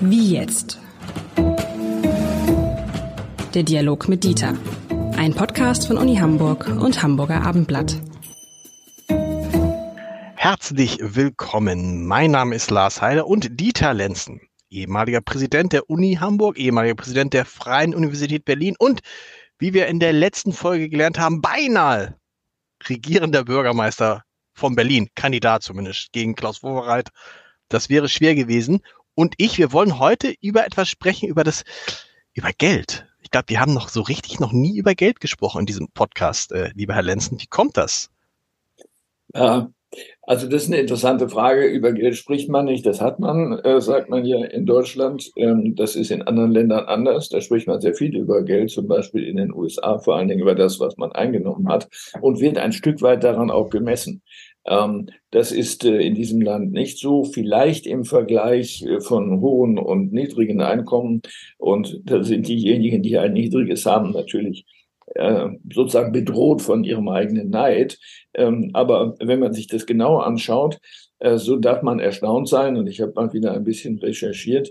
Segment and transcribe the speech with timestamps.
[0.00, 0.78] Wie jetzt?
[3.54, 4.54] Der Dialog mit Dieter.
[5.16, 8.00] Ein Podcast von Uni Hamburg und Hamburger Abendblatt.
[10.34, 12.06] Herzlich willkommen.
[12.06, 17.32] Mein Name ist Lars Heider und Dieter Lenzen, ehemaliger Präsident der Uni Hamburg, ehemaliger Präsident
[17.32, 19.00] der Freien Universität Berlin und,
[19.58, 22.18] wie wir in der letzten Folge gelernt haben, beinahe
[22.88, 27.10] regierender Bürgermeister von Berlin, Kandidat zumindest, gegen Klaus Wowereit.
[27.68, 28.80] Das wäre schwer gewesen.
[29.14, 31.64] Und ich, wir wollen heute über etwas sprechen, über das,
[32.32, 33.06] über Geld.
[33.20, 36.52] Ich glaube, wir haben noch so richtig noch nie über Geld gesprochen in diesem Podcast,
[36.52, 37.40] äh, lieber Herr Lenzen.
[37.40, 38.10] Wie kommt das?
[39.34, 39.70] Ja,
[40.22, 41.66] also das ist eine interessante Frage.
[41.66, 45.30] Über Geld spricht man nicht, das hat man, äh, sagt man ja in Deutschland.
[45.36, 47.28] Ähm, das ist in anderen Ländern anders.
[47.28, 50.40] Da spricht man sehr viel über Geld, zum Beispiel in den USA, vor allen Dingen
[50.40, 51.88] über das, was man eingenommen hat
[52.20, 54.22] und wird ein Stück weit daran auch gemessen.
[54.66, 57.24] Ähm, das ist äh, in diesem Land nicht so.
[57.24, 61.22] Vielleicht im Vergleich äh, von hohen und niedrigen Einkommen.
[61.58, 64.64] Und da sind diejenigen, die ein niedriges haben, natürlich
[65.14, 67.98] äh, sozusagen bedroht von ihrem eigenen Neid.
[68.34, 70.78] Ähm, aber wenn man sich das genau anschaut,
[71.36, 72.76] so darf man erstaunt sein.
[72.76, 74.70] Und ich habe mal wieder ein bisschen recherchiert.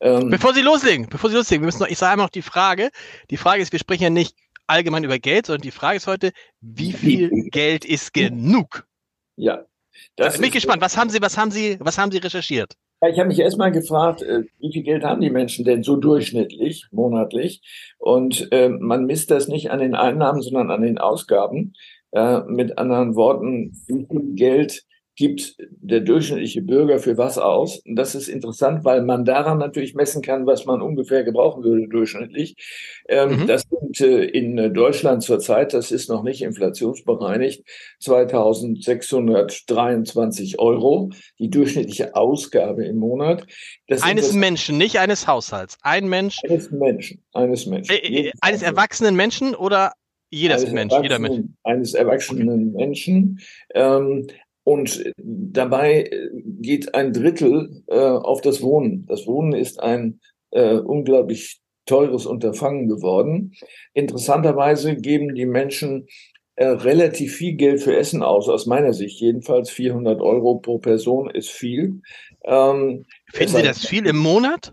[0.00, 2.40] Ähm, bevor Sie loslegen, bevor Sie loslegen, wir müssen noch, ich sage einmal noch die
[2.40, 2.88] Frage.
[3.28, 4.34] Die Frage ist, wir sprechen ja nicht
[4.66, 6.30] allgemein über Geld, sondern die Frage ist heute,
[6.62, 8.86] wie viel Geld ist genug?
[9.40, 9.64] Ja.
[10.16, 10.82] Das bin ich gespannt.
[10.82, 12.74] Was haben Sie, was haben Sie, was haben Sie recherchiert?
[13.02, 15.96] Ja, ich habe mich erstmal gefragt, äh, wie viel Geld haben die Menschen denn so
[15.96, 17.62] durchschnittlich, monatlich?
[17.98, 21.72] Und äh, man misst das nicht an den Einnahmen, sondern an den Ausgaben.
[22.12, 24.84] Äh, mit anderen Worten, wie viel Geld
[25.20, 27.80] gibt der durchschnittliche Bürger für was aus?
[27.80, 31.88] Und das ist interessant, weil man daran natürlich messen kann, was man ungefähr gebrauchen würde
[31.88, 32.56] durchschnittlich.
[33.06, 33.46] Ähm, mhm.
[33.46, 37.62] Das sind äh, in Deutschland zurzeit, das ist noch nicht inflationsbereinigt,
[37.98, 43.46] 2623 Euro, die durchschnittliche Ausgabe im Monat.
[43.88, 45.76] Das eines Menschen, nicht eines Haushalts.
[45.82, 46.38] Ein Mensch.
[46.48, 47.22] Eines Menschen.
[47.34, 47.94] Eines Menschen.
[47.94, 49.92] Äh, äh eines erwachsenen Menschen oder
[50.30, 51.44] jedes Mensch, jeder Mensch.
[51.62, 52.86] Eines erwachsenen okay.
[52.86, 53.38] Menschen.
[53.74, 54.26] Ähm,
[54.70, 56.28] und dabei äh,
[56.60, 59.04] geht ein Drittel äh, auf das Wohnen.
[59.08, 60.20] Das Wohnen ist ein
[60.52, 63.52] äh, unglaublich teures Unterfangen geworden.
[63.94, 66.06] Interessanterweise geben die Menschen
[66.54, 69.70] äh, relativ viel Geld für Essen aus, aus meiner Sicht jedenfalls.
[69.70, 72.02] 400 Euro pro Person ist viel.
[72.44, 74.72] Ähm, Finden Sie das viel im Monat?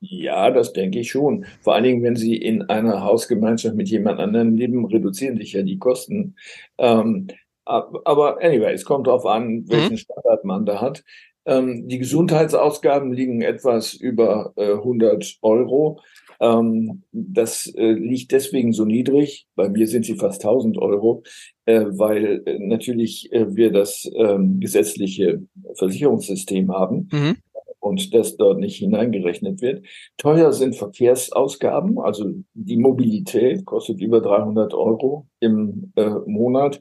[0.00, 1.46] Ja, das denke ich schon.
[1.60, 5.62] Vor allen Dingen, wenn Sie in einer Hausgemeinschaft mit jemand anderem leben, reduzieren sich ja
[5.62, 6.34] die Kosten.
[6.76, 7.28] Ähm,
[7.68, 9.98] aber anyway, es kommt darauf an, welchen mhm.
[9.98, 11.04] Standard man da hat.
[11.46, 16.00] Ähm, die Gesundheitsausgaben liegen etwas über äh, 100 Euro.
[16.40, 19.46] Ähm, das äh, liegt deswegen so niedrig.
[19.56, 21.22] Bei mir sind sie fast 1000 Euro,
[21.64, 25.42] äh, weil äh, natürlich äh, wir das ähm, gesetzliche
[25.74, 27.08] Versicherungssystem haben.
[27.12, 27.36] Mhm
[27.80, 29.84] und das dort nicht hineingerechnet wird.
[30.16, 36.80] Teuer sind Verkehrsausgaben, also die Mobilität kostet über 300 Euro im äh, Monat.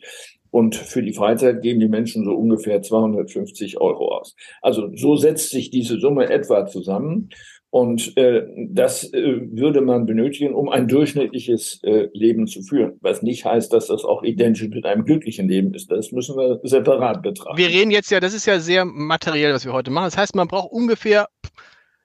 [0.52, 4.36] Und für die Freizeit geben die Menschen so ungefähr 250 Euro aus.
[4.62, 7.30] Also so setzt sich diese Summe etwa zusammen.
[7.70, 12.98] Und äh, das äh, würde man benötigen, um ein durchschnittliches äh, Leben zu führen.
[13.02, 15.92] Was nicht heißt, dass das auch identisch mit einem glücklichen Leben ist.
[15.92, 17.58] Das müssen wir separat betrachten.
[17.58, 20.06] Wir reden jetzt ja, das ist ja sehr materiell, was wir heute machen.
[20.06, 21.28] Das heißt, man braucht ungefähr,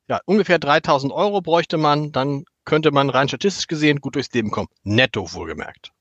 [0.08, 2.10] ja, ungefähr 3000 Euro bräuchte man.
[2.10, 4.68] Dann könnte man rein statistisch gesehen gut durchs Leben kommen.
[4.82, 5.92] Netto wohlgemerkt.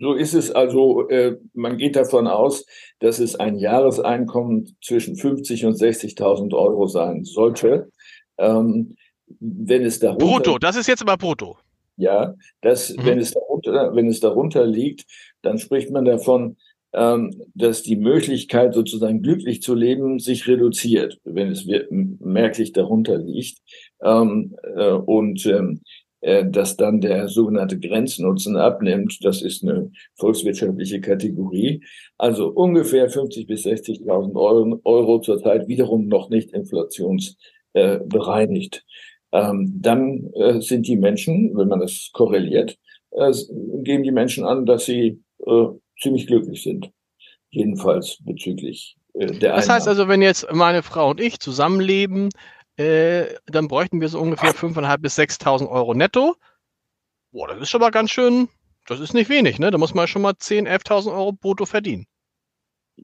[0.00, 2.66] So ist es also, äh, man geht davon aus,
[2.98, 7.90] dass es ein Jahreseinkommen zwischen 50 und 60.000 Euro sein sollte.
[8.38, 8.96] Ähm,
[9.40, 11.56] wenn es darunter, brutto, das ist jetzt aber brutto.
[11.96, 13.04] Ja, das, mhm.
[13.04, 15.04] wenn, es darunter, wenn es darunter liegt,
[15.42, 16.56] dann spricht man davon,
[16.92, 23.58] ähm, dass die Möglichkeit, sozusagen glücklich zu leben, sich reduziert, wenn es merklich darunter liegt.
[24.02, 26.03] Ähm, äh, und ähm, äh,
[26.46, 29.22] dass dann der sogenannte Grenznutzen abnimmt.
[29.22, 31.84] Das ist eine volkswirtschaftliche Kategorie.
[32.16, 38.82] Also ungefähr 50 bis 60.000 Euro, Euro zurzeit wiederum noch nicht inflationsbereinigt.
[39.32, 42.78] Ähm, dann äh, sind die Menschen, wenn man das korreliert,
[43.10, 43.32] äh,
[43.82, 45.64] geben die Menschen an, dass sie äh,
[46.00, 46.88] ziemlich glücklich sind.
[47.50, 52.28] Jedenfalls bezüglich äh, der Das heißt also, wenn jetzt meine Frau und ich zusammenleben,
[52.76, 56.36] äh, dann bräuchten wir so ungefähr 5.500 bis 6.000 Euro netto.
[57.32, 58.48] Boah, das ist schon mal ganz schön,
[58.86, 59.70] das ist nicht wenig, ne?
[59.70, 62.06] Da muss man schon mal 10.000, 11.000 Euro brutto verdienen.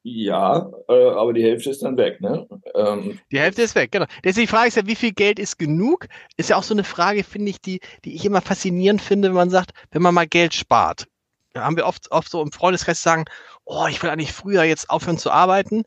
[0.03, 2.47] Ja, äh, aber die Hälfte ist dann weg, ne?
[2.75, 4.07] Ähm, die Hälfte ist weg, genau.
[4.23, 6.07] Deswegen die Frage ist ja, wie viel Geld ist genug?
[6.37, 9.35] Ist ja auch so eine Frage, finde ich, die, die ich immer faszinierend finde, wenn
[9.35, 11.07] man sagt, wenn man mal Geld spart.
[11.53, 13.25] Da haben wir oft, oft so im Freundeskreis sagen,
[13.65, 15.83] oh, ich will eigentlich früher jetzt aufhören zu arbeiten.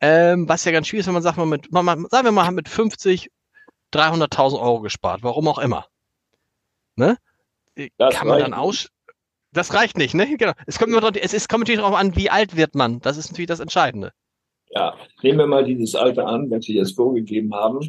[0.00, 2.50] Ähm, was ja ganz schwierig ist, wenn man sagt, man mit, man, sagen wir mal,
[2.50, 3.30] mit 50
[3.94, 5.86] 300.000 Euro gespart, warum auch immer.
[6.96, 7.16] Ne?
[7.98, 8.88] Das Kann man dann aus,
[9.52, 10.36] das reicht nicht, ne?
[10.36, 10.52] Genau.
[10.66, 13.00] Es kommt, immer, es ist, kommt natürlich darauf an, wie alt wird man.
[13.00, 14.12] Das ist natürlich das Entscheidende.
[14.70, 17.80] Ja, nehmen wir mal dieses Alter an, was Sie jetzt vorgegeben haben.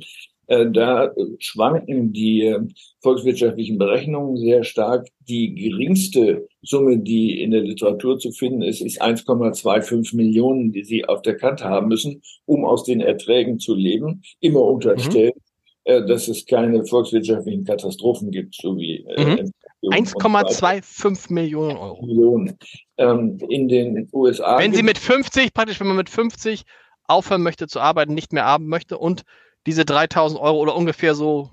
[0.48, 2.60] Äh, da schwanken die äh,
[3.02, 5.08] volkswirtschaftlichen Berechnungen sehr stark.
[5.28, 11.06] Die geringste Summe, die in der Literatur zu finden ist, ist 1,25 Millionen, die Sie
[11.06, 14.22] auf der Kante haben müssen, um aus den Erträgen zu leben.
[14.40, 15.42] Immer unterstellt, mhm.
[15.84, 19.52] Äh, dass es keine volkswirtschaftlichen Katastrophen gibt, so wie mhm.
[19.84, 22.06] 1,25 Millionen Euro.
[22.06, 22.58] Millionen.
[22.98, 24.58] Ähm, in den USA.
[24.60, 26.64] Wenn Sie mit 50, praktisch, wenn man mit 50
[27.06, 29.24] aufhören möchte zu arbeiten, nicht mehr arbeiten möchte und
[29.68, 31.52] diese 3000 Euro oder ungefähr so.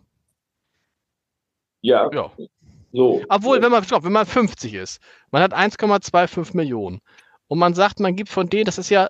[1.83, 2.09] Ja.
[2.13, 2.31] ja.
[2.93, 3.23] So.
[3.29, 5.01] Obwohl, wenn man, wenn man 50 ist,
[5.33, 7.01] man hat 1,25 Millionen
[7.49, 9.09] und man sagt, man gibt von denen, das ist ja,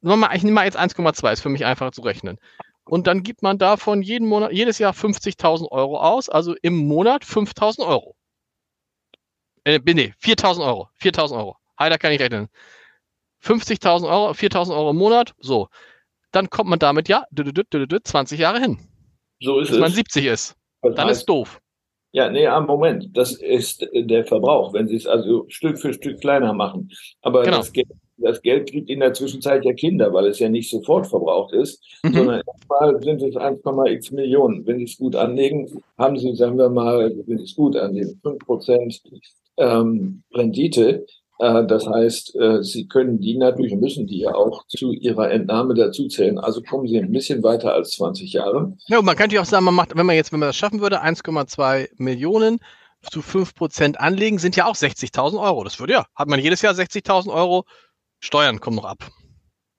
[0.00, 2.38] ich nehme mal jetzt 1,2, ist für mich einfacher zu rechnen.
[2.84, 7.22] Und dann gibt man davon jeden Monat, jedes Jahr 50.000 Euro aus, also im Monat
[7.22, 8.16] 5.000 Euro.
[9.64, 10.88] Äh, nee, 4.000 Euro.
[10.98, 11.56] 4.000 Euro.
[11.78, 12.48] Heider kann ich rechnen.
[13.44, 15.68] 50.000 Euro, 4.000 Euro im Monat, so.
[16.38, 18.78] Dann kommt man damit ja 20 Jahre hin.
[19.40, 19.80] So ist bis es.
[19.80, 20.56] man 70 ist.
[20.82, 21.60] Das dann heißt, ist doof.
[22.12, 23.08] Ja, nee, am Moment.
[23.16, 26.92] Das ist der Verbrauch, wenn Sie es also Stück für Stück kleiner machen.
[27.22, 27.56] Aber genau.
[27.56, 27.88] das, Geld,
[28.18, 31.84] das Geld kriegt in der Zwischenzeit ja Kinder, weil es ja nicht sofort verbraucht ist,
[32.04, 32.14] mhm.
[32.14, 34.64] sondern erstmal sind es 1,x Millionen.
[34.64, 38.20] Wenn Sie es gut anlegen, haben Sie, sagen wir mal, wenn Sie es gut anlegen,
[38.22, 39.20] 5%
[39.56, 41.04] ähm, Rendite.
[41.38, 45.74] Äh, das heißt, äh, Sie können die natürlich, müssen die ja auch zu Ihrer Entnahme
[45.74, 46.38] dazuzählen.
[46.38, 48.76] Also kommen Sie ein bisschen weiter als 20 Jahre.
[48.86, 50.56] Ja, und man könnte ja auch sagen, man macht, wenn man jetzt, wenn man das
[50.56, 52.58] schaffen würde, 1,2 Millionen
[53.10, 55.64] zu 5 Prozent anlegen, sind ja auch 60.000 Euro.
[55.64, 57.64] Das würde ja, hat man jedes Jahr 60.000 Euro,
[58.20, 59.08] Steuern kommen noch ab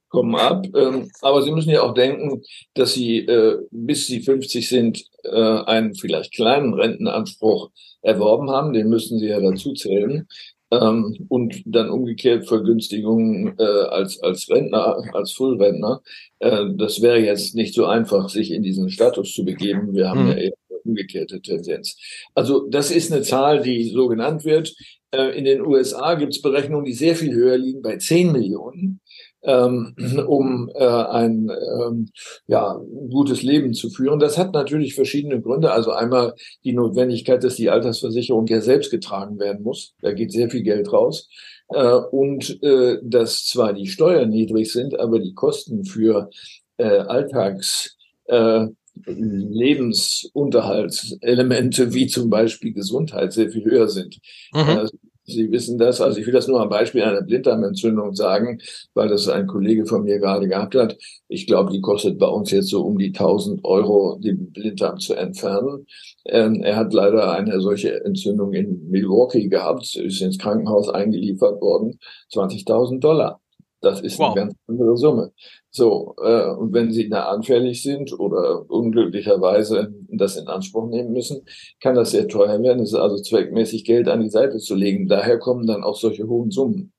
[0.10, 0.66] kommen ab.
[0.76, 2.42] Ähm, aber Sie müssen ja auch denken,
[2.74, 7.70] dass Sie, äh, bis Sie 50 sind, äh, einen vielleicht kleinen Rentenanspruch
[8.02, 8.74] erworben haben.
[8.74, 10.28] Den müssen Sie ja dazu zählen.
[10.72, 16.02] Ähm, und dann umgekehrt Vergünstigungen äh, als, als Rentner, als Frührentner.
[16.40, 19.94] Äh, das wäre jetzt nicht so einfach, sich in diesen Status zu begeben.
[19.94, 20.30] Wir haben mhm.
[20.30, 21.98] ja eher eine umgekehrte Tendenz.
[22.36, 24.76] Also das ist eine Zahl, die so genannt wird.
[25.12, 29.00] Äh, in den USA gibt es Berechnungen, die sehr viel höher liegen, bei 10 Millionen
[29.44, 29.96] ähm,
[30.28, 32.10] um äh, ein ähm,
[32.48, 34.20] ja, gutes Leben zu führen.
[34.20, 35.72] Das hat natürlich verschiedene Gründe.
[35.72, 36.34] Also einmal
[36.64, 39.94] die Notwendigkeit, dass die Altersversicherung ja selbst getragen werden muss.
[40.02, 41.30] Da geht sehr viel Geld raus.
[41.70, 46.30] Äh, und äh, dass zwar die Steuern niedrig sind, aber die Kosten für
[46.78, 48.68] äh, Alltags äh,
[49.06, 54.20] Lebensunterhaltselemente wie zum Beispiel Gesundheit sehr viel höher sind.
[54.54, 54.60] Mhm.
[54.60, 54.98] Also
[55.30, 58.60] Sie wissen das, also ich will das nur am Beispiel einer Blinddarmentzündung sagen,
[58.94, 60.98] weil das ein Kollege von mir gerade gehabt hat.
[61.28, 65.14] Ich glaube, die kostet bei uns jetzt so um die 1000 Euro, den Blinddarm zu
[65.14, 65.86] entfernen.
[66.26, 72.00] Ähm, er hat leider eine solche Entzündung in Milwaukee gehabt, ist ins Krankenhaus eingeliefert worden,
[72.34, 73.42] 20.000 Dollar.
[73.82, 74.36] Das ist wow.
[74.36, 75.32] eine ganz andere Summe.
[75.70, 81.46] So, äh, und wenn sie da anfällig sind oder unglücklicherweise das in Anspruch nehmen müssen,
[81.80, 82.84] kann das sehr teuer werden.
[82.84, 85.08] Es ist also zweckmäßig, Geld an die Seite zu legen.
[85.08, 86.92] Daher kommen dann auch solche hohen Summen.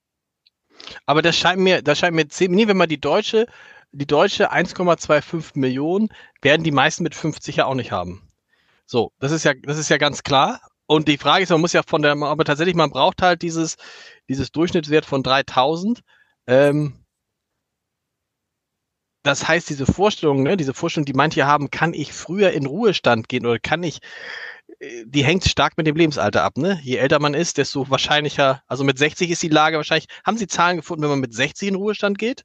[1.05, 3.47] Aber das scheint mir, das scheint mir ziemlich, wenn man die deutsche,
[3.93, 6.09] die deutsche 1,25 Millionen
[6.41, 8.31] werden die meisten mit 50 ja auch nicht haben.
[8.87, 10.61] So, das ist ja, das ist ja ganz klar.
[10.87, 13.77] Und die Frage ist, man muss ja von der, aber tatsächlich, man braucht halt dieses,
[14.29, 16.01] dieses Durchschnittswert von 3000
[16.51, 16.95] ähm,
[19.23, 23.29] das heißt, diese Vorstellung, ne, diese Vorstellung, die manche haben, kann ich früher in Ruhestand
[23.29, 24.01] gehen oder kann ich,
[24.81, 26.57] äh, die hängt stark mit dem Lebensalter ab.
[26.57, 26.81] Ne?
[26.83, 30.09] Je älter man ist, desto wahrscheinlicher, also mit 60 ist die Lage wahrscheinlich.
[30.25, 32.45] Haben Sie Zahlen gefunden, wenn man mit 60 in Ruhestand geht?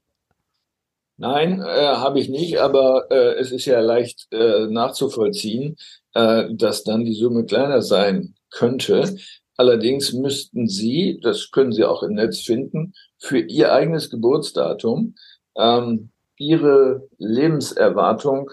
[1.17, 5.77] Nein, äh, habe ich nicht, aber äh, es ist ja leicht äh, nachzuvollziehen,
[6.13, 9.17] äh, dass dann die Summe kleiner sein könnte.
[9.57, 15.15] Allerdings müssten Sie, das können Sie auch im Netz finden, für Ihr eigenes Geburtsdatum
[15.57, 18.51] ähm, Ihre Lebenserwartung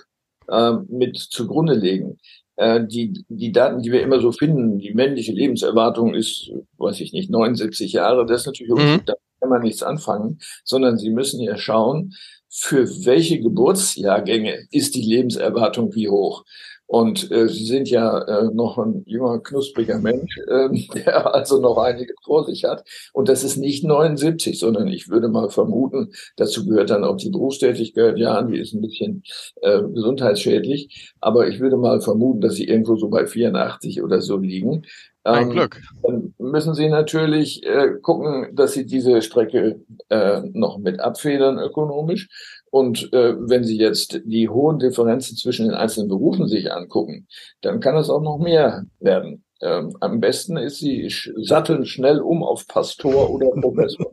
[0.49, 2.19] äh, mit zugrunde legen.
[2.57, 7.13] Äh, die, die Daten, die wir immer so finden, die männliche Lebenserwartung ist, weiß ich
[7.13, 9.03] nicht, 79 Jahre, das ist natürlich, mhm.
[9.05, 12.15] da kann man nichts anfangen, sondern Sie müssen ja schauen,
[12.55, 16.45] für welche Geburtsjahrgänge ist die Lebenserwartung wie hoch.
[16.93, 21.79] Und äh, Sie sind ja äh, noch ein junger, knuspriger Mensch, äh, der also noch
[21.79, 22.85] einiges vor sich hat.
[23.15, 27.31] Und das ist nicht 79, sondern ich würde mal vermuten, dazu gehört dann auch die
[27.31, 28.19] Berufstätigkeit.
[28.19, 29.23] Ja, die ist ein bisschen
[29.63, 31.15] äh, gesundheitsschädlich.
[31.19, 34.85] Aber ich würde mal vermuten, dass Sie irgendwo so bei 84 oder so liegen.
[35.25, 35.81] Ein ähm, Glück.
[36.03, 42.29] Dann müssen Sie natürlich äh, gucken, dass Sie diese Strecke äh, noch mit abfedern ökonomisch.
[42.71, 47.29] Und äh, wenn Sie jetzt die hohen Differenzen zwischen den einzelnen Berufen sich angucken,
[47.61, 49.45] dann kann es auch noch mehr werden.
[49.61, 54.13] Ähm, am besten ist, Sie satteln schnell um auf Pastor oder Professor.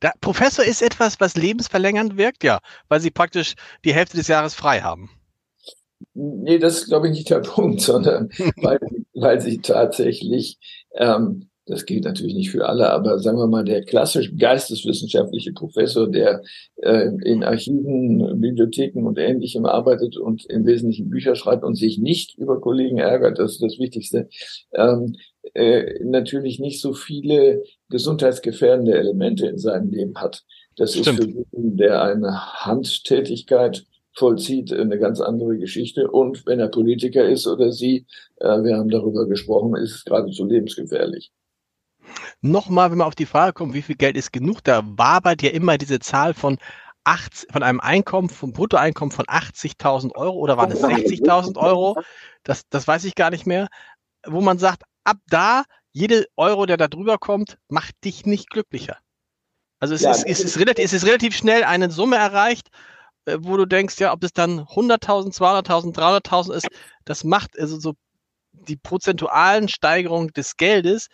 [0.00, 3.54] Der Professor ist etwas, was lebensverlängernd wirkt, ja, weil Sie praktisch
[3.84, 5.10] die Hälfte des Jahres frei haben.
[6.18, 8.30] Nee, das ist, glaube ich, nicht der Punkt, sondern
[8.62, 8.78] weil,
[9.14, 10.58] weil sie tatsächlich
[10.94, 16.08] ähm, das gilt natürlich nicht für alle, aber sagen wir mal, der klassisch geisteswissenschaftliche Professor,
[16.08, 16.42] der
[16.76, 22.38] äh, in Archiven, Bibliotheken und Ähnlichem arbeitet und im Wesentlichen Bücher schreibt und sich nicht
[22.38, 24.28] über Kollegen ärgert, das ist das Wichtigste,
[24.74, 25.16] ähm,
[25.54, 30.44] äh, natürlich nicht so viele gesundheitsgefährdende Elemente in seinem Leben hat.
[30.76, 31.18] Das Stimmt.
[31.18, 33.84] ist für jeden, der eine Handtätigkeit
[34.16, 36.10] vollzieht, eine ganz andere Geschichte.
[36.10, 38.06] Und wenn er Politiker ist oder sie,
[38.36, 41.32] äh, wir haben darüber gesprochen, ist es geradezu lebensgefährlich
[42.40, 45.50] nochmal, wenn man auf die Frage kommt, wie viel Geld ist genug, da wabert ja
[45.50, 46.58] immer diese Zahl von
[47.04, 52.00] 80, von einem Einkommen, vom Bruttoeinkommen von 80.000 Euro oder waren es 60.000 Euro?
[52.42, 53.68] Das, das weiß ich gar nicht mehr.
[54.26, 58.98] Wo man sagt, ab da, jede Euro, der da drüber kommt, macht dich nicht glücklicher.
[59.78, 62.68] Also es, ja, ist, es, ist relativ, es ist relativ schnell eine Summe erreicht,
[63.38, 66.68] wo du denkst, ja, ob es dann 100.000, 200.000, 300.000 ist,
[67.04, 67.94] das macht also so
[68.52, 71.08] die prozentualen Steigerungen des Geldes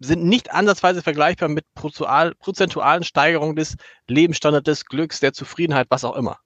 [0.00, 3.76] sind nicht ansatzweise vergleichbar mit prozentualen Steigerungen des
[4.08, 6.38] Lebensstandards, des Glücks, der Zufriedenheit, was auch immer.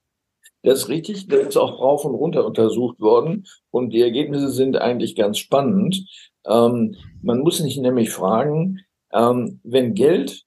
[0.63, 4.77] Das ist richtig, das ist auch rauf und runter untersucht worden und die Ergebnisse sind
[4.77, 6.05] eigentlich ganz spannend.
[6.45, 8.81] Ähm, man muss sich nämlich fragen,
[9.13, 10.43] ähm, wenn Geld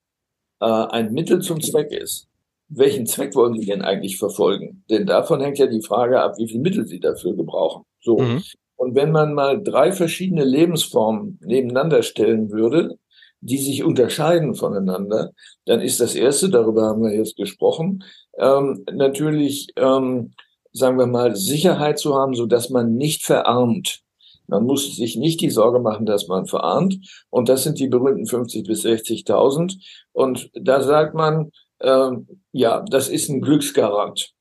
[0.60, 2.29] äh, ein Mittel zum Zweck ist,
[2.70, 4.84] welchen Zweck wollen Sie denn eigentlich verfolgen?
[4.88, 7.84] Denn davon hängt ja die Frage ab, wie viel Mittel Sie dafür gebrauchen.
[8.00, 8.18] So.
[8.18, 8.42] Mhm.
[8.76, 12.96] Und wenn man mal drei verschiedene Lebensformen nebeneinander stellen würde,
[13.40, 15.32] die sich unterscheiden voneinander,
[15.66, 18.04] dann ist das erste, darüber haben wir jetzt gesprochen,
[18.38, 20.32] ähm, natürlich, ähm,
[20.72, 24.00] sagen wir mal, Sicherheit zu haben, so dass man nicht verarmt.
[24.46, 26.96] Man muss sich nicht die Sorge machen, dass man verarmt.
[27.30, 29.76] Und das sind die berühmten 50 bis 60.000.
[30.12, 34.32] Und da sagt man, ähm, ja, das ist ein Glücksgarant.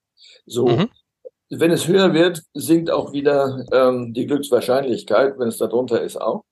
[0.46, 0.68] So.
[0.68, 0.90] Mhm.
[1.52, 6.44] Wenn es höher wird, sinkt auch wieder ähm, die Glückswahrscheinlichkeit, wenn es darunter ist auch.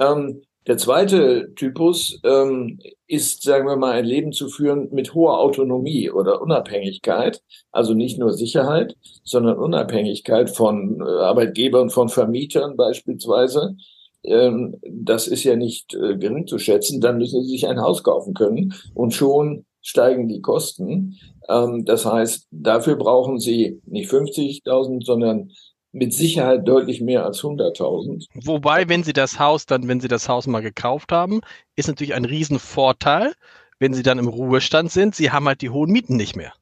[0.00, 5.40] Ähm, der zweite Typus ähm, ist, sagen wir mal, ein Leben zu führen mit hoher
[5.40, 7.42] Autonomie oder Unabhängigkeit.
[7.72, 13.76] Also nicht nur Sicherheit, sondern Unabhängigkeit von äh, Arbeitgebern, von Vermietern beispielsweise.
[14.22, 17.00] Ähm, das ist ja nicht äh, gering zu schätzen.
[17.00, 21.18] Dann müssen sie sich ein Haus kaufen können und schon steigen die Kosten.
[21.48, 25.50] Ähm, das heißt, dafür brauchen Sie nicht 50.000, sondern
[25.92, 28.26] mit Sicherheit deutlich mehr als 100.000.
[28.46, 31.42] Wobei, wenn Sie das Haus dann, wenn Sie das Haus mal gekauft haben,
[31.76, 33.34] ist natürlich ein Riesenvorteil,
[33.78, 35.14] wenn Sie dann im Ruhestand sind.
[35.14, 36.54] Sie haben halt die hohen Mieten nicht mehr.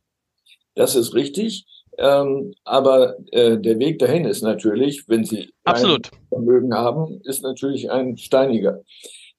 [0.75, 1.67] Das ist richtig.
[1.99, 6.11] Ähm, aber äh, der Weg dahin ist natürlich, wenn Sie Absolut.
[6.29, 8.81] Vermögen haben, ist natürlich ein steiniger.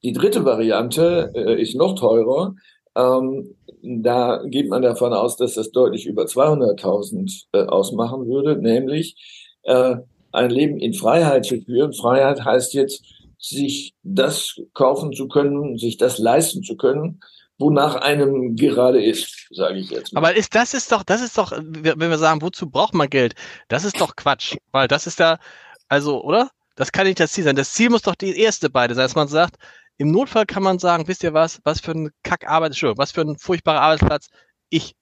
[0.03, 2.55] Die dritte Variante äh, ist noch teurer.
[2.95, 9.15] Ähm, da geht man davon aus, dass das deutlich über 200.000 äh, ausmachen würde, nämlich
[9.63, 9.95] äh,
[10.31, 11.93] ein Leben in Freiheit zu führen.
[11.93, 13.03] Freiheit heißt jetzt,
[13.37, 17.21] sich das kaufen zu können, sich das leisten zu können,
[17.57, 20.13] wonach einem gerade ist, sage ich jetzt.
[20.13, 20.19] Mal.
[20.19, 23.33] Aber ist das ist doch, das ist doch, wenn wir sagen, wozu braucht man Geld?
[23.67, 25.39] Das ist doch Quatsch, weil das ist da,
[25.87, 26.49] also, oder?
[26.75, 27.55] Das kann nicht das Ziel sein.
[27.55, 29.57] Das Ziel muss doch die erste beide sein, dass man sagt,
[29.97, 33.37] im Notfall kann man sagen, wisst ihr was, was für ein Kackarbeit, was für ein
[33.37, 34.29] furchtbarer Arbeitsplatz,
[34.69, 34.95] ich,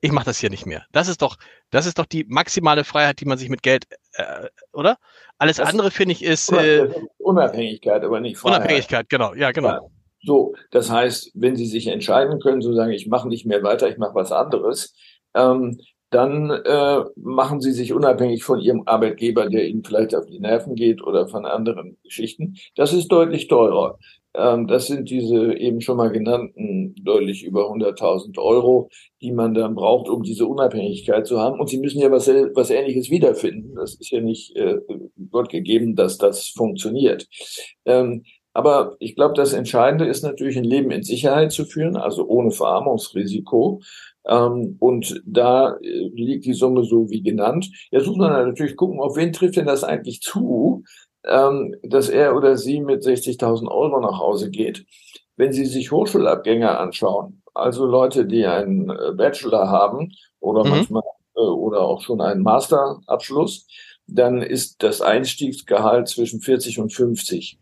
[0.00, 0.84] ich mache das hier nicht mehr.
[0.92, 1.36] Das ist doch,
[1.70, 4.98] das ist doch die maximale Freiheit, die man sich mit Geld, äh, oder?
[5.38, 6.88] Alles das andere finde ich ist äh,
[7.18, 8.58] Unabhängigkeit, aber nicht Freiheit.
[8.58, 9.68] Unabhängigkeit, genau, ja, genau.
[9.68, 9.80] Ja.
[10.24, 13.88] So, das heißt, wenn Sie sich entscheiden können, so sagen, ich mache nicht mehr weiter,
[13.88, 14.94] ich mache was anderes,
[15.34, 15.80] ähm,
[16.12, 20.74] dann äh, machen Sie sich unabhängig von Ihrem Arbeitgeber, der Ihnen vielleicht auf die Nerven
[20.74, 22.56] geht oder von anderen Geschichten.
[22.76, 23.98] Das ist deutlich teurer.
[24.34, 28.88] Ähm, das sind diese eben schon mal genannten deutlich über 100.000 Euro,
[29.20, 31.60] die man dann braucht, um diese Unabhängigkeit zu haben.
[31.60, 33.74] Und Sie müssen ja was, was Ähnliches wiederfinden.
[33.74, 34.78] Das ist ja nicht äh,
[35.30, 37.26] Gott gegeben, dass das funktioniert.
[37.84, 42.26] Ähm, aber ich glaube, das Entscheidende ist natürlich, ein Leben in Sicherheit zu führen, also
[42.26, 43.80] ohne Verarmungsrisiko.
[44.24, 47.68] Ähm, und da äh, liegt die Summe so wie genannt.
[47.90, 50.84] Jetzt muss man natürlich gucken, auf wen trifft denn das eigentlich zu,
[51.24, 54.84] ähm, dass er oder sie mit 60.000 Euro nach Hause geht.
[55.36, 60.70] Wenn Sie sich Hochschulabgänger anschauen, also Leute, die einen äh, Bachelor haben oder mhm.
[60.70, 61.02] manchmal
[61.36, 63.66] äh, oder auch schon einen Masterabschluss,
[64.06, 67.58] dann ist das Einstiegsgehalt zwischen 40 und 50.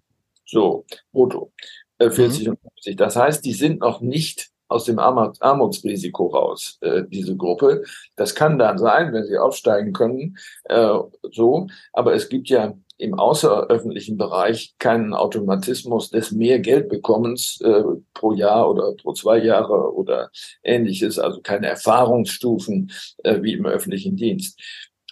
[0.47, 1.53] So, brutto.
[1.99, 2.51] Äh, 40 mhm.
[2.53, 2.97] und 50.
[2.97, 7.83] Das heißt, die sind noch nicht aus dem Armutsrisiko raus, äh, diese Gruppe.
[8.17, 10.95] Das kann dann sein, wenn sie aufsteigen können, äh,
[11.33, 11.67] so.
[11.93, 17.83] Aber es gibt ja im außeröffentlichen Bereich keinen Automatismus des mehr Geldbekommens äh,
[18.15, 20.31] pro Jahr oder pro zwei Jahre oder
[20.63, 22.93] ähnliches, also keine Erfahrungsstufen
[23.25, 24.61] äh, wie im öffentlichen Dienst.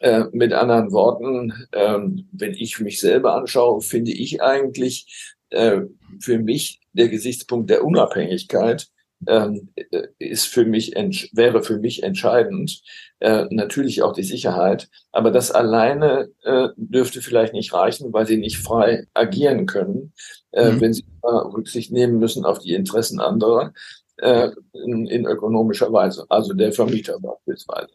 [0.00, 5.81] Äh, mit anderen Worten, ähm, wenn ich mich selber anschaue, finde ich eigentlich äh,
[6.21, 8.88] für mich der Gesichtspunkt der Unabhängigkeit
[9.27, 10.93] ähm, äh, ist für mich
[11.33, 12.83] wäre für mich entscheidend.
[13.21, 18.37] Äh, natürlich auch die Sicherheit, aber das alleine äh, dürfte vielleicht nicht reichen, weil sie
[18.37, 20.13] nicht frei agieren können,
[20.53, 20.81] äh, mhm.
[20.81, 23.73] wenn sie Rücksicht nehmen müssen auf die Interessen anderer
[24.19, 27.93] äh, in, in ökonomischer Weise, also der Vermieter beispielsweise.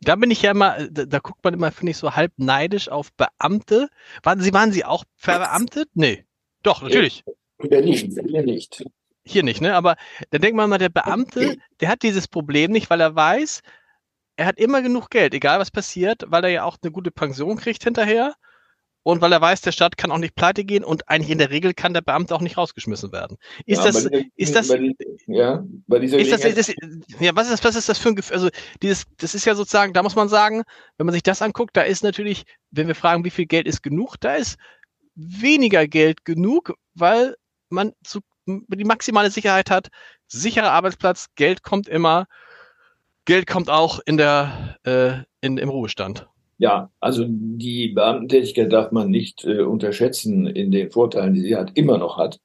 [0.00, 2.88] Da bin ich ja immer, da, da guckt man immer, finde ich, so halb neidisch
[2.88, 3.88] auf Beamte.
[4.22, 5.88] Waren Sie, waren Sie auch verbeamtet?
[5.94, 6.24] Nee.
[6.62, 7.24] Doch, natürlich.
[7.58, 8.84] Nicht, hier nicht.
[9.24, 9.74] Hier nicht, ne?
[9.74, 9.96] Aber
[10.30, 13.62] da denkt man mal, der Beamte, der hat dieses Problem nicht, weil er weiß,
[14.36, 17.56] er hat immer genug Geld, egal was passiert, weil er ja auch eine gute Pension
[17.56, 18.34] kriegt hinterher
[19.04, 21.50] und weil er weiß, der Staat kann auch nicht pleite gehen und eigentlich in der
[21.50, 23.36] Regel kann der Beamte auch nicht rausgeschmissen werden.
[23.66, 24.94] Ist ja, das, dieser, ist das, bei
[25.26, 26.72] ja, bei dieser ist das, das,
[27.20, 28.34] ja, was ist, was ist das für ein Gefühl?
[28.34, 28.48] Also,
[28.80, 30.62] dieses, das ist ja sozusagen, da muss man sagen,
[30.98, 33.82] wenn man sich das anguckt, da ist natürlich, wenn wir fragen, wie viel Geld ist
[33.82, 34.56] genug, da ist
[35.14, 37.36] weniger Geld genug, weil
[37.68, 39.88] man zu, die maximale Sicherheit hat,
[40.26, 42.26] sicherer Arbeitsplatz, Geld kommt immer,
[43.24, 46.26] Geld kommt auch in der, äh, in, im Ruhestand.
[46.58, 51.72] Ja, also die Beamtentätigkeit darf man nicht äh, unterschätzen in den Vorteilen, die sie hat,
[51.74, 52.38] immer noch hat.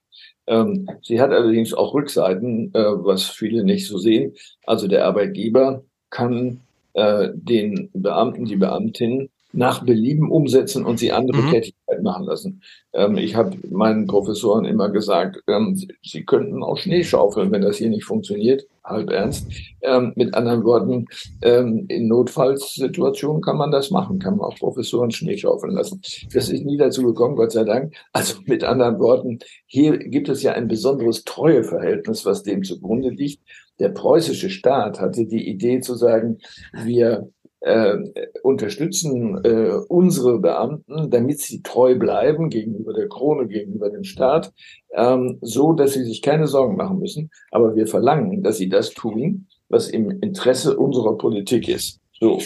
[0.48, 4.34] Ähm, sie hat allerdings auch Rückseiten, äh, was viele nicht so sehen.
[4.66, 6.62] Also der Arbeitgeber kann
[6.94, 11.50] äh, den Beamten, die Beamtin nach Belieben umsetzen und sie andere mhm.
[11.50, 12.62] Tätigkeiten machen lassen.
[12.94, 17.64] Ähm, ich habe meinen Professoren immer gesagt, ähm, sie, sie, könnten auch Schnee schaufeln, wenn
[17.64, 19.48] das hier nicht funktioniert, halb ernst.
[19.82, 21.08] Ähm, mit anderen Worten,
[21.42, 26.02] ähm, in Notfallsituationen kann man das machen, kann man auch Professoren Schnee schaufeln lassen.
[26.32, 27.96] Das ist nie dazu gekommen, Gott sei Dank.
[28.14, 33.42] Also mit anderen Worten, hier gibt es ja ein besonderes Treueverhältnis, was dem zugrunde liegt.
[33.80, 36.40] Der preußische Staat hatte die Idee zu sagen,
[36.84, 37.30] wir
[37.68, 37.98] äh,
[38.44, 44.54] unterstützen äh, unsere Beamten, damit sie treu bleiben gegenüber der Krone, gegenüber dem Staat,
[44.94, 47.30] ähm, so dass sie sich keine Sorgen machen müssen.
[47.52, 52.00] Aber wir verlangen, dass sie das tun, was im Interesse unserer Politik ist.
[52.20, 52.40] So,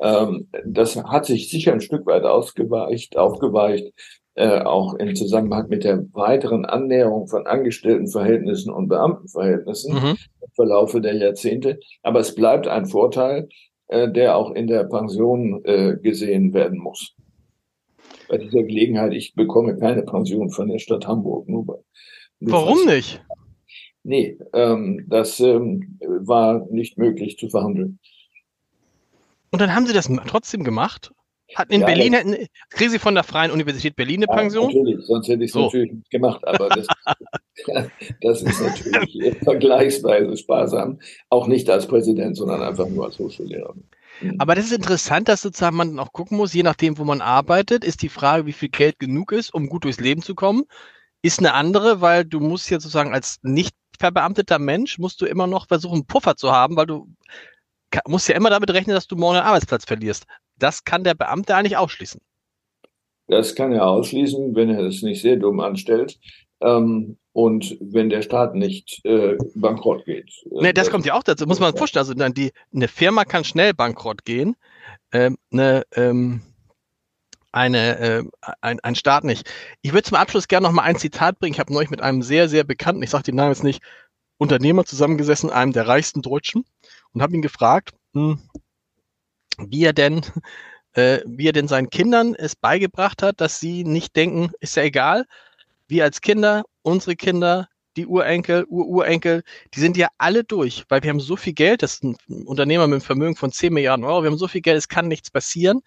[0.00, 3.92] ähm, das hat sich sicher ein Stück weit ausgeweicht, aufgeweicht,
[4.34, 10.16] äh, auch im Zusammenhang mit der weiteren Annäherung von Angestelltenverhältnissen und Beamtenverhältnissen mhm.
[10.40, 11.78] im Verlaufe der Jahrzehnte.
[12.02, 13.48] Aber es bleibt ein Vorteil,
[13.92, 17.14] äh, der auch in der Pension äh, gesehen werden muss.
[18.28, 21.48] Bei dieser Gelegenheit, ich bekomme keine Pension von der Stadt Hamburg.
[21.48, 21.74] Nur bei,
[22.40, 23.22] nur Warum nicht?
[24.02, 27.98] Nee, ähm, das ähm, war nicht möglich zu verhandeln.
[29.50, 31.12] Und dann haben Sie das trotzdem gemacht?
[31.54, 34.70] Hat in ja, Berlin, hätten, kriegen Sie von der Freien Universität Berlin eine Pension?
[34.70, 35.64] Ja, natürlich, sonst hätte ich es so.
[35.64, 36.86] natürlich nicht gemacht, aber das,
[38.20, 41.00] das ist natürlich vergleichsweise sparsam.
[41.28, 43.74] Auch nicht als Präsident, sondern einfach nur als Hochschullehrer.
[44.20, 44.36] Mhm.
[44.38, 47.84] Aber das ist interessant, dass sozusagen man auch gucken muss, je nachdem, wo man arbeitet,
[47.84, 50.64] ist die Frage, wie viel Geld genug ist, um gut durchs Leben zu kommen,
[51.22, 55.46] ist eine andere, weil du musst ja sozusagen als nicht verbeamteter Mensch, musst du immer
[55.46, 57.08] noch versuchen, einen Puffer zu haben, weil du
[58.06, 60.24] musst ja immer damit rechnen, dass du morgen einen Arbeitsplatz verlierst.
[60.62, 62.20] Das kann der Beamte eigentlich ausschließen.
[63.26, 66.18] Das kann er ausschließen, wenn er es nicht sehr dumm anstellt.
[66.60, 70.30] Ähm, und wenn der Staat nicht äh, bankrott geht.
[70.50, 72.02] Nee, das, das kommt ja auch dazu, muss man vorstellen.
[72.02, 74.54] Also dann die, eine Firma kann schnell bankrott gehen,
[75.12, 76.42] ähm, eine, ähm,
[77.52, 78.22] eine, äh,
[78.60, 79.50] ein, ein Staat nicht.
[79.80, 81.54] Ich würde zum Abschluss gerne noch mal ein Zitat bringen.
[81.54, 83.82] Ich habe neulich mit einem sehr, sehr bekannten, ich sage den Namen jetzt nicht,
[84.36, 86.64] Unternehmer zusammengesessen, einem der reichsten Deutschen,
[87.12, 88.40] und habe ihn gefragt, hm,
[89.70, 90.22] wie er denn
[90.94, 94.82] äh, wie er denn seinen Kindern es beigebracht hat, dass sie nicht denken, ist ja
[94.82, 95.26] egal,
[95.88, 99.42] wir als Kinder, unsere Kinder, die Urenkel, Ururenkel,
[99.74, 102.86] die sind ja alle durch, weil wir haben so viel Geld, das ist ein Unternehmer
[102.86, 105.30] mit einem Vermögen von 10 Milliarden Euro, wir haben so viel Geld, es kann nichts
[105.30, 105.82] passieren.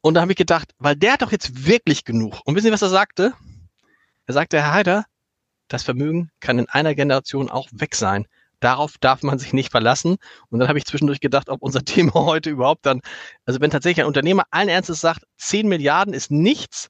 [0.00, 2.40] Und da habe ich gedacht, weil der hat doch jetzt wirklich genug.
[2.44, 3.32] Und wissen Sie, was er sagte?
[4.26, 5.06] Er sagte, Herr Heider,
[5.68, 8.26] das Vermögen kann in einer Generation auch weg sein.
[8.60, 10.16] Darauf darf man sich nicht verlassen.
[10.50, 13.00] Und dann habe ich zwischendurch gedacht, ob unser Thema heute überhaupt dann,
[13.46, 16.88] also wenn tatsächlich ein Unternehmer allen Ernstes sagt, 10 Milliarden ist nichts,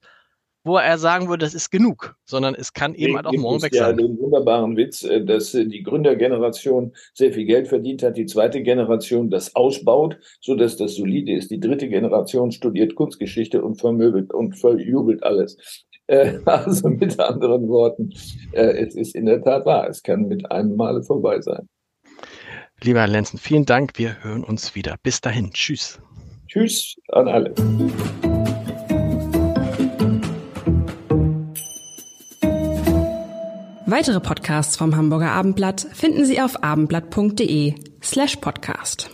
[0.64, 3.74] wo er sagen würde, das ist genug, sondern es kann eben halt auch morgen weg
[3.74, 3.98] sein.
[3.98, 8.24] Ja, den wunderbaren Witz, äh, dass äh, die Gründergeneration sehr viel Geld verdient hat, die
[8.24, 11.50] zweite Generation das ausbaut, so dass das solide ist.
[11.50, 15.59] Die dritte Generation studiert Kunstgeschichte und vermöbelt und verjubelt alles.
[16.06, 18.12] Äh, also mit anderen Worten,
[18.52, 21.68] es ist in der Tat wahr, es kann mit einem Male vorbei sein.
[22.82, 23.92] Lieber Herr Lenzen, vielen Dank.
[23.96, 24.96] Wir hören uns wieder.
[25.02, 25.52] Bis dahin.
[25.52, 26.00] Tschüss.
[26.48, 27.54] Tschüss an alle.
[33.86, 39.10] Weitere Podcasts vom Hamburger Abendblatt finden Sie auf abendblatt.de slash podcast.